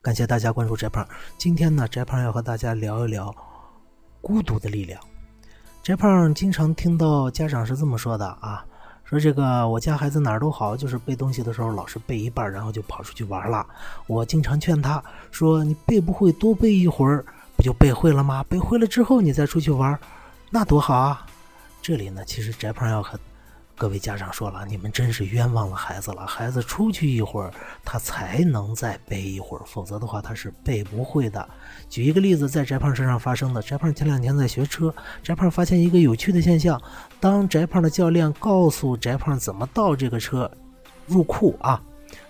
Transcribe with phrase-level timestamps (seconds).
[0.00, 1.06] 感谢大家关注翟胖。
[1.36, 3.34] 今天呢，翟胖要和大家聊一聊
[4.20, 4.98] 孤独的力量。
[5.82, 8.64] 翟胖经常听到家长是这么说的啊，
[9.04, 13.66] 说这个我家孩子哪儿都好，就是背东西的时候老是背一半，然后就跑出去玩了。
[14.06, 17.24] 我经常劝他说：“你背不会，多背一会儿，
[17.56, 18.44] 不就背会了吗？
[18.48, 19.98] 背会了之后你再出去玩，
[20.50, 21.26] 那多好啊！”
[21.82, 23.18] 这里呢，其实翟胖要和
[23.78, 26.26] 各位家长说了，你们真是冤枉了孩子了。
[26.26, 27.52] 孩子出去一会儿，
[27.84, 31.48] 他才能再背一会儿，否则的话他是背不会的。
[31.88, 33.62] 举一个例子，在翟胖身上发生的。
[33.62, 36.80] 翟胖前两天在学车，翟胖发现一个有趣的现象：
[37.20, 40.50] 当翟胖的教练告诉翟胖怎么倒这个车
[41.06, 41.80] 入库啊，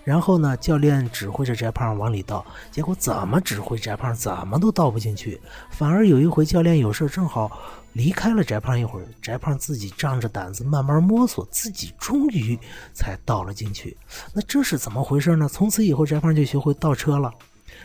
[0.03, 5.39] 然后呢，教练指挥着翟胖往里倒，结果怎么指挥翟胖怎么都倒不进去。
[5.69, 7.51] 反而有一回教练有事正好。
[7.93, 12.57] 离开了翟胖一会儿，翟胖自己仗着胆子慢慢摸索，自己终于
[12.93, 13.97] 才倒了进去。
[14.31, 15.49] 那这是怎么回事呢？
[15.49, 17.33] 从此以后，翟胖就学会倒车了。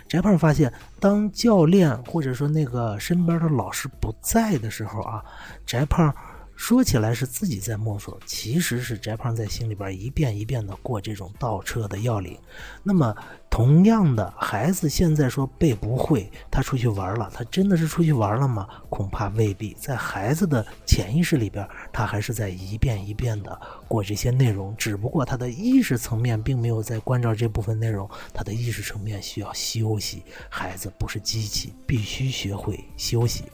[0.06, 5.24] 翟胖发现，当教练或者说那个身边的老师不在的时候啊，
[5.66, 6.14] 翟胖。
[6.56, 12.38] 说起来是自己在摸索，其实是翟胖在心里边一遍一遍的过这种倒车的要领。
[12.82, 13.14] 那么，
[13.50, 18.68] 同样的孩子现在说背不会，他出去玩了，他真的是出去玩了吗？
[18.88, 19.74] 恐怕未必。
[19.74, 30.22] 在孩子的潜意识里边，他还是在一遍一遍的过这些内容，只不过他的意识层面并没有在关照这部分内容，他的意识层面需要休息。
[30.48, 33.44] 孩子不是机器，必须学会休息。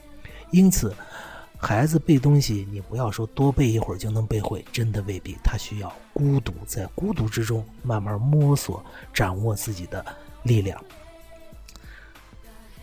[0.51, 0.95] 因此。
[1.63, 5.37] 孩子背东西，你不要说多背一会儿就能背会，真的未必。
[5.45, 10.05] 他需要孤独，在孤独之中慢慢摸索，掌握自己的
[10.43, 10.83] 力量。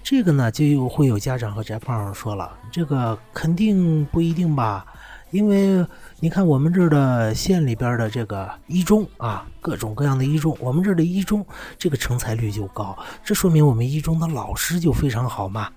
[0.04, 4.86] 这个呢，就又会有家长和翟胖说了，这个肯定不一定吧？
[5.32, 5.86] 因为
[6.20, 11.46] 你看我们这儿的县里边的这个一中啊，各种各样的一中，我们这儿的一中
[11.78, 15.70] 这个成才率就高，这说明我们一中的老师就非常好嘛。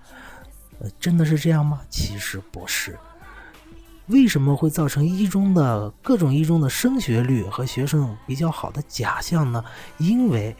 [0.99, 1.81] 真的是这样吗？
[1.89, 2.97] 其实不是。
[4.07, 9.63] 为什么会造成一中的各种一中的升学率和学生比较好的假象呢？
[9.99, 10.55] 因为，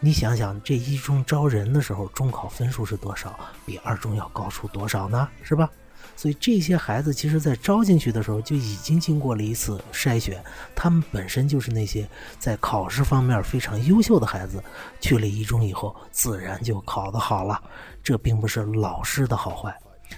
[0.00, 3.38] 你想想，这一中招人的时候，中考分数是多少？
[3.66, 5.28] 比二中要高出多少呢？
[5.42, 5.68] 是吧？
[6.16, 10.42] 所以这些孩子其实，在招进去的时候就已经经过了一次筛选，
[10.74, 14.62] 他们本身就是那些在考试方面非常优秀的孩子，
[15.00, 17.62] 去了一中以后，自然就考得好了。
[18.02, 19.72] 这并不是老师的好坏。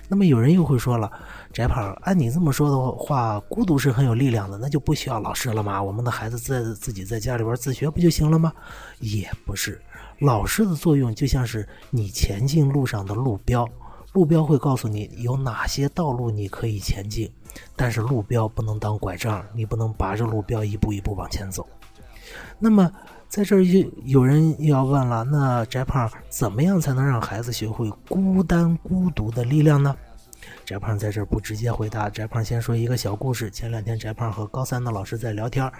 [0.09, 1.11] 那么有人又会说了，
[1.53, 5.83] 翟胖，按你这么说的话，孤独是很有力量的，那就不需要老师了吗？
[5.83, 8.53] 我们的孩子在自己在家里边自学不就行了吗？
[9.01, 9.83] 也不是，
[10.21, 13.69] 老师的作用就像是你前进路上的路标。
[14.13, 17.33] 路标会告诉你有哪些道路你可以前进，
[17.77, 21.65] 但是路标不能当拐杖，你不能拔着路标一步一步往前走。
[22.59, 22.91] 那么，
[23.29, 29.97] 在这儿就有人要问了：那翟胖怎么样才能让孩子学会孤单孤独的力量呢？
[30.65, 33.49] 翟胖在这儿不直接回答，翟胖先说一个小故事。
[33.49, 35.71] 前两天翟胖和高三的老师在聊天，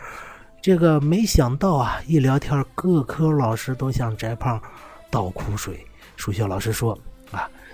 [0.63, 4.63] 这个没想到啊，一聊天各科老师都向翟胖
[5.11, 5.85] 倒苦水。
[6.15, 6.97] 数学老师说。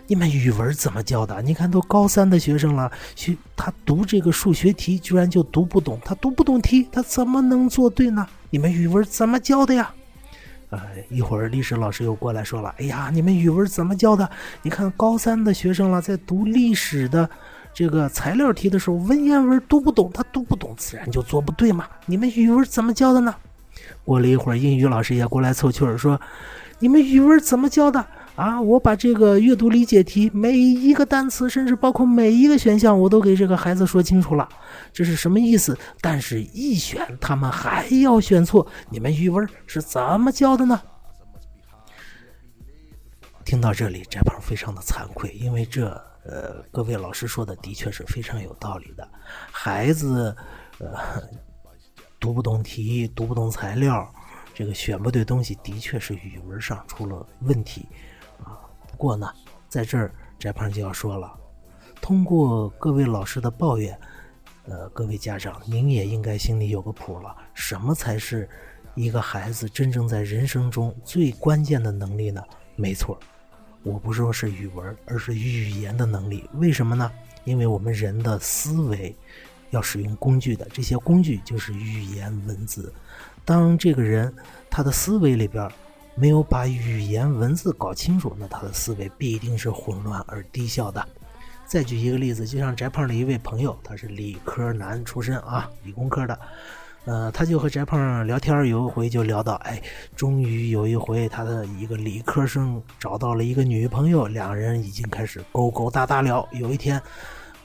[0.09, 1.43] 你们语文怎么教的？
[1.43, 8.27] 你看都高三的学生了，学他读这个数学题居然就读不懂，他读不懂题，他怎么能做对呢？
[8.50, 9.93] 你们语文怎么教的呀？
[10.71, 10.81] 呃，
[11.11, 14.28] 一会儿历史老师又过来说了，哎呀，你们语文怎么教的？
[14.62, 17.28] 你看高三的学生了，在读历史的
[17.75, 21.84] 这个材料题的时候，文言文读不懂，他读不懂，自然就做不对嘛。
[22.06, 23.34] 你们语文怎么教的呢？
[24.05, 26.21] 过了一会儿，英语老师也过来凑趣儿说，
[26.78, 28.06] 你们语文怎么教的？
[28.36, 28.60] 啊！
[28.60, 34.47] 我把这个阅读理解题每一个单词，甚至包括每一个选项，我都给这个孩子说清楚了，
[34.92, 35.76] 这是什么意思？
[36.00, 38.66] 但是，一选他们还要选错。
[38.91, 40.80] 你们语文是怎么教的呢？
[43.44, 45.88] 听到这里，翟胖非常的惭愧，因为这
[46.26, 49.08] 呃，各位老师说的的确是非常有道理的。
[49.50, 50.36] 孩子
[50.78, 50.98] 呃，
[52.20, 54.12] 读不懂题，读不懂材料，
[54.52, 57.87] 这个选不对东西，的确是语文上出了问题。
[58.44, 58.61] 啊
[58.91, 59.31] 不过呢，
[59.69, 61.33] 在这儿翟胖就要说了，
[62.00, 63.99] 通过各位老师的抱怨，
[64.65, 67.37] 呃，各位家长，您也应该心里有个谱了。
[67.53, 68.49] 什么才是
[68.94, 72.43] 一个孩子真正在人生中最关键的能力呢？
[72.75, 73.19] 没错，
[73.83, 76.49] 我不是说是语文，而是语言的能力。
[76.55, 77.11] 为什么呢？
[77.44, 79.15] 因为我们人的思维
[79.71, 82.93] 要使用工具的，这些工具就是语言文字。
[83.44, 84.35] 当这个人
[84.71, 85.71] 他的思维里边。
[86.16, 91.06] 没有把语言文字搞清楚，那他的思维必定是混乱而低效的。
[91.66, 96.38] 再举一个例子，就像翟胖的一位朋友，他是理科男出身啊，理工科的。
[97.04, 99.80] 呃，他就和翟胖聊天，有一回就聊到，哎，
[100.16, 106.48] 终于有一回他的一个理科生找到了一个女朋友，两人已经开始勾勾搭搭了。
[106.52, 107.00] 有一天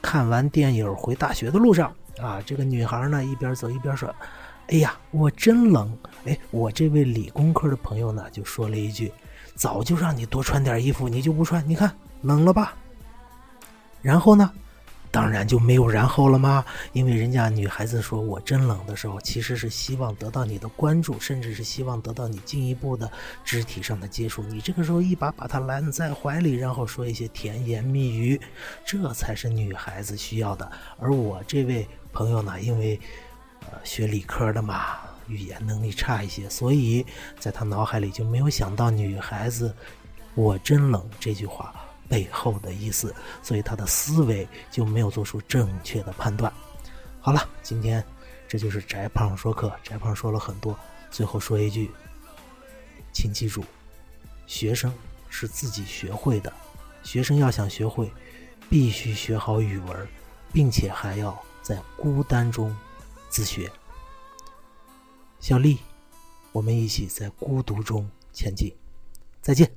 [0.00, 4.14] 看完电影回大学的路上，啊，这个女孩呢一边走一边说
[4.68, 9.12] ：“哎呀，我真冷。”哎，我这位理工科的朋友呢就说了一句
[9.56, 12.76] ：“早就让你多穿点衣服，你就不穿，你看冷了吧？”
[14.00, 14.50] 然后呢？
[15.10, 16.64] 当然就没有然后了吗？
[16.94, 23.12] 因为人家女孩子说我真冷的时候，其实是希望得到你的关注，甚至是希望得到你进一步的
[23.44, 24.42] 肢体上的接触。
[24.44, 28.40] 你这个时候一把把她揽在怀里，然后说一些甜言蜜语，
[28.86, 30.72] 这才是女孩子需要的。
[30.98, 32.98] 而我这位朋友呢，因为
[33.84, 37.04] 学理科的嘛，语言能力差一些，所以
[37.38, 39.74] 在他脑海里就没有想到女孩子
[40.34, 41.74] “我真冷”这句话。
[42.08, 46.52] 背后的意思，所以他的思维就没有做出正确的判断。
[47.22, 48.04] 好了，今天
[48.46, 50.78] 这就是翟胖说课，翟胖说了很多，
[51.10, 51.90] 最后说一句，
[53.14, 53.64] 请记住，
[54.46, 54.92] 学生
[55.30, 56.52] 是自己学会的，
[57.02, 58.12] 学生要想学会，
[58.68, 60.08] 必须学好语文，
[60.52, 62.76] 并且还要在孤单中
[63.32, 63.72] 自学。
[65.40, 65.78] 小丽，
[66.52, 68.70] 我们一起在孤独中前进，
[69.40, 69.74] 再见。